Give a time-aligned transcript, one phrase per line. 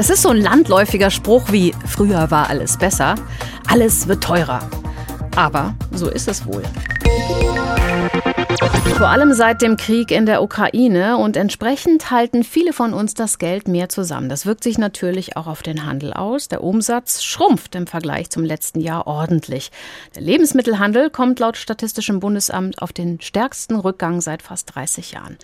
[0.00, 3.16] Es ist so ein landläufiger Spruch wie früher war alles besser,
[3.66, 4.60] alles wird teurer.
[5.34, 6.62] Aber so ist es wohl.
[8.58, 13.38] Vor allem seit dem Krieg in der Ukraine und entsprechend halten viele von uns das
[13.38, 14.28] Geld mehr zusammen.
[14.28, 16.48] Das wirkt sich natürlich auch auf den Handel aus.
[16.48, 19.70] Der Umsatz schrumpft im Vergleich zum letzten Jahr ordentlich.
[20.16, 25.38] Der Lebensmittelhandel kommt laut Statistischem Bundesamt auf den stärksten Rückgang seit fast 30 Jahren.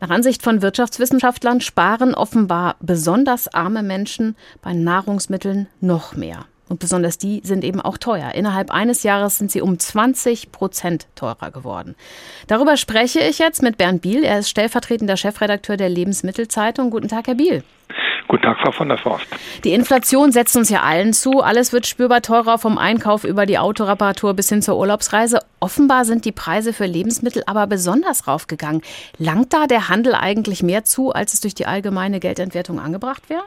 [0.00, 6.46] Nach Ansicht von Wirtschaftswissenschaftlern sparen offenbar besonders arme Menschen bei Nahrungsmitteln noch mehr.
[6.68, 8.32] Und besonders die sind eben auch teuer.
[8.34, 11.94] Innerhalb eines Jahres sind sie um 20 Prozent teurer geworden.
[12.46, 14.24] Darüber spreche ich jetzt mit Bernd Biel.
[14.24, 16.90] Er ist stellvertretender Chefredakteur der Lebensmittelzeitung.
[16.90, 17.62] Guten Tag, Herr Biel.
[18.26, 19.26] Guten Tag, Frau von der Forst.
[19.62, 21.42] Die Inflation setzt uns ja allen zu.
[21.42, 25.40] Alles wird spürbar teurer, vom Einkauf über die Autoreparatur bis hin zur Urlaubsreise.
[25.60, 28.82] Offenbar sind die Preise für Lebensmittel aber besonders raufgegangen.
[29.18, 33.44] Langt da der Handel eigentlich mehr zu, als es durch die allgemeine Geldentwertung angebracht wäre?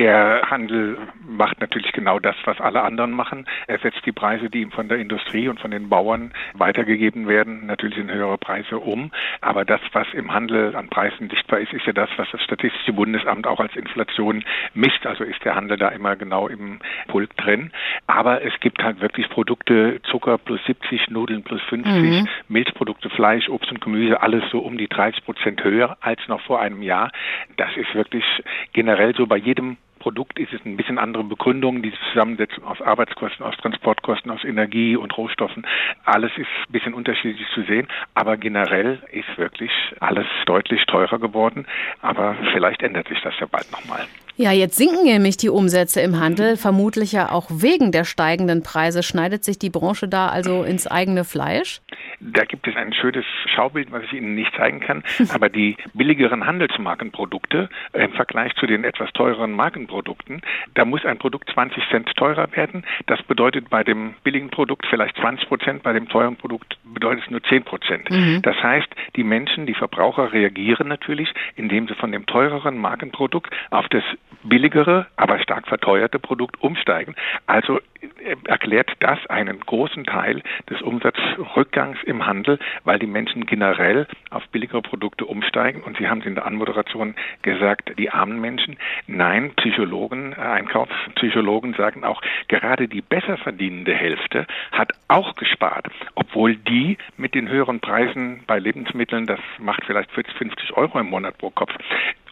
[0.00, 0.96] Der Handel
[1.28, 3.44] macht natürlich genau das, was alle anderen machen.
[3.66, 7.66] Er setzt die Preise, die ihm von der Industrie und von den Bauern weitergegeben werden,
[7.66, 9.10] natürlich in höhere Preise um.
[9.42, 12.94] Aber das, was im Handel an Preisen sichtbar ist, ist ja das, was das Statistische
[12.94, 14.42] Bundesamt auch als Inflation
[14.72, 15.04] misst.
[15.04, 17.70] Also ist der Handel da immer genau im Pulk drin.
[18.06, 22.28] Aber es gibt halt wirklich Produkte, Zucker plus 70, Nudeln plus 50, mhm.
[22.48, 26.58] Milchprodukte, Fleisch, Obst und Gemüse, alles so um die 30 Prozent höher als noch vor
[26.58, 27.12] einem Jahr.
[27.58, 28.24] Das ist wirklich
[28.72, 33.46] generell so bei jedem Produkt ist es ein bisschen andere Begründung, die Zusammensetzung aus Arbeitskosten,
[33.46, 35.64] aus Transportkosten, aus Energie und Rohstoffen.
[36.04, 39.70] Alles ist ein bisschen unterschiedlich zu sehen, aber generell ist wirklich
[40.00, 41.66] alles deutlich teurer geworden.
[42.00, 44.06] Aber vielleicht ändert sich das ja bald nochmal.
[44.36, 49.02] Ja, jetzt sinken nämlich die Umsätze im Handel, vermutlich ja auch wegen der steigenden Preise.
[49.02, 51.82] Schneidet sich die Branche da also ins eigene Fleisch?
[52.20, 55.02] Da gibt es ein schönes Schaubild, was ich Ihnen nicht zeigen kann.
[55.34, 60.42] Aber die billigeren Handelsmarkenprodukte im Vergleich zu den etwas teureren Markenprodukten,
[60.74, 62.84] da muss ein Produkt 20 Cent teurer werden.
[63.06, 67.30] Das bedeutet bei dem billigen Produkt vielleicht 20 Prozent, bei dem teuren Produkt bedeutet es
[67.30, 68.10] nur 10 Prozent.
[68.10, 68.42] Mhm.
[68.42, 73.88] Das heißt, die Menschen, die Verbraucher reagieren natürlich, indem sie von dem teureren Markenprodukt auf
[73.88, 74.04] das
[74.42, 77.14] billigere, aber stark verteuerte Produkt umsteigen.
[77.46, 84.06] Also äh, erklärt das einen großen Teil des Umsatzrückgangs im Handel, weil die Menschen generell
[84.30, 85.82] auf billigere Produkte umsteigen.
[85.82, 88.78] Und Sie haben es in der Anmoderation gesagt, die armen Menschen.
[89.06, 96.56] Nein, Psychologen, äh, Einkaufspsychologen sagen auch, gerade die besser verdienende Hälfte hat auch gespart, obwohl
[96.56, 101.38] die mit den höheren Preisen bei Lebensmitteln, das macht vielleicht 40, 50 Euro im Monat
[101.38, 101.72] pro Kopf,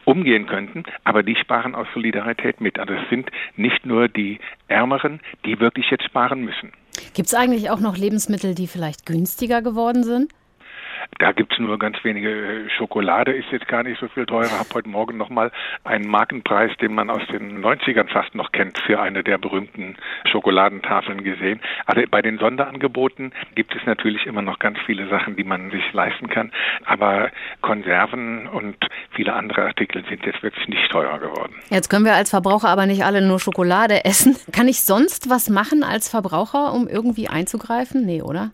[0.09, 2.79] umgehen könnten, aber die sparen aus Solidarität mit.
[2.79, 6.71] Also es sind nicht nur die Ärmeren, die wirklich jetzt sparen müssen.
[7.13, 10.33] Gibt es eigentlich auch noch Lebensmittel, die vielleicht günstiger geworden sind?
[11.17, 12.67] Da gibt es nur ganz wenige.
[12.77, 14.59] Schokolade ist jetzt gar nicht so viel teurer.
[14.59, 15.51] Habe heute Morgen nochmal
[15.83, 19.95] einen Markenpreis, den man aus den 90ern fast noch kennt, für eine der berühmten
[20.31, 21.59] Schokoladentafeln gesehen.
[21.85, 25.83] Also bei den Sonderangeboten gibt es natürlich immer noch ganz viele Sachen, die man sich
[25.93, 26.51] leisten kann.
[26.85, 27.29] Aber
[27.61, 28.77] Konserven und
[29.11, 31.53] viele andere Artikel sind jetzt wirklich nicht teurer geworden.
[31.69, 34.35] Jetzt können wir als Verbraucher aber nicht alle nur Schokolade essen.
[34.51, 38.05] Kann ich sonst was machen als Verbraucher, um irgendwie einzugreifen?
[38.05, 38.51] Nee, oder?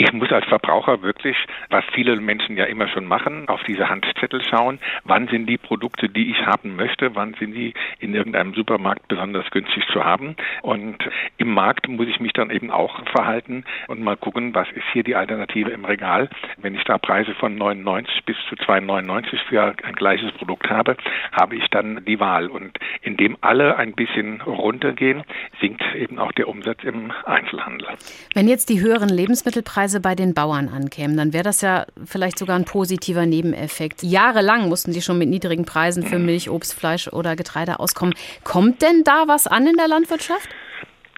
[0.00, 1.36] Ich muss als Verbraucher wirklich,
[1.68, 6.08] was viele Menschen ja immer schon machen, auf diese Handzettel schauen, wann sind die Produkte,
[6.08, 10.36] die ich haben möchte, wann sind die in irgendeinem Supermarkt besonders günstig zu haben.
[10.62, 10.96] Und
[11.36, 15.02] im Markt muss ich mich dann eben auch verhalten und mal gucken, was ist hier
[15.02, 16.30] die Alternative im Regal.
[16.56, 20.96] Wenn ich da Preise von 99 bis zu 2,99 für ein gleiches Produkt habe,
[21.32, 22.46] habe ich dann die Wahl.
[22.46, 25.24] Und indem alle ein bisschen runtergehen,
[25.60, 27.88] sinkt eben auch der Umsatz im Einzelhandel.
[28.32, 32.38] Wenn jetzt die höheren Lebensmittelpreise Preise bei den Bauern ankämen, dann wäre das ja vielleicht
[32.38, 34.04] sogar ein positiver Nebeneffekt.
[34.04, 38.14] Jahrelang mussten die schon mit niedrigen Preisen für Milch, Obst, Fleisch oder Getreide auskommen.
[38.44, 40.48] Kommt denn da was an in der Landwirtschaft?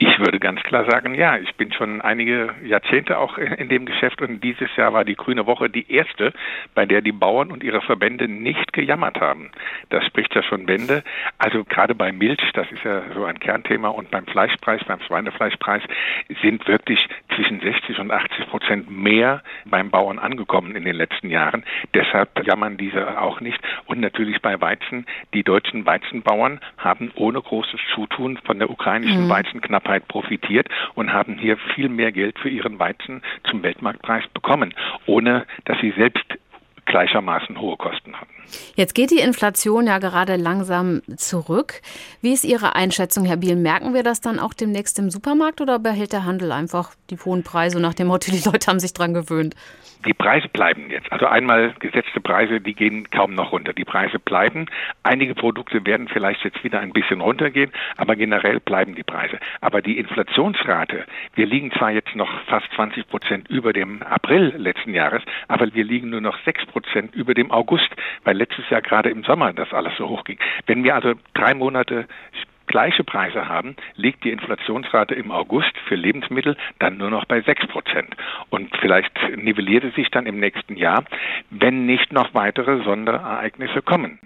[0.05, 1.37] Ich würde ganz klar sagen, ja.
[1.37, 5.47] Ich bin schon einige Jahrzehnte auch in dem Geschäft und dieses Jahr war die Grüne
[5.47, 6.33] Woche die erste,
[6.75, 9.53] bei der die Bauern und ihre Verbände nicht gejammert haben.
[9.91, 11.05] Das spricht ja schon Bände.
[11.39, 15.85] Also gerade bei Milch, das ist ja so ein Kernthema und beim Fleischpreis, beim Schweinefleischpreis
[16.43, 16.99] sind wirklich
[17.37, 21.63] zwischen 60 und 80 Prozent mehr beim Bauern angekommen in den letzten Jahren.
[21.95, 23.61] Deshalb jammern diese auch nicht.
[23.87, 25.07] Und natürlich bei Weizen.
[25.33, 29.31] Die deutschen Weizenbauern haben ohne großes Zutun von der ukrainischen mhm.
[29.31, 34.75] Weizenknappheit Weltweit profitiert und haben hier viel mehr Geld für ihren Weizen zum Weltmarktpreis bekommen,
[35.07, 36.25] ohne dass sie selbst
[36.93, 38.31] gleichermaßen hohe Kosten hatten.
[38.77, 41.81] Jetzt geht die Inflation ja gerade langsam zurück.
[42.21, 43.57] Wie ist Ihre Einschätzung, Herr Biel?
[43.57, 47.43] Merken wir das dann auch demnächst im Supermarkt oder behält der Handel einfach die hohen
[47.43, 49.57] Preise nach dem Motto, die Leute haben sich dran gewöhnt?
[50.05, 51.11] Die Preise bleiben jetzt.
[51.13, 53.73] Also einmal gesetzte Preise, die gehen kaum noch runter.
[53.73, 54.67] Die Preise bleiben.
[55.05, 59.39] Einige Produkte werden vielleicht jetzt wieder ein bisschen runtergehen, aber generell bleiben die Preise.
[59.61, 61.05] Aber die Inflationsrate,
[61.35, 65.85] wir liegen zwar jetzt noch fast 20 Prozent über dem April letzten Jahres, aber wir
[65.85, 67.89] liegen nur noch 6 Prozent über dem August,
[68.25, 70.39] weil letztes Jahr gerade im Sommer das alles so hoch ging.
[70.67, 72.07] Wenn wir also drei Monate
[72.67, 77.67] gleiche Preise haben, liegt die Inflationsrate im August für Lebensmittel dann nur noch bei 6
[77.67, 78.17] Prozent.
[78.51, 81.05] Und vielleicht nivelliert es sich dann im nächsten Jahr,
[81.51, 84.19] wenn nicht noch weitere Sonderereignisse kommen.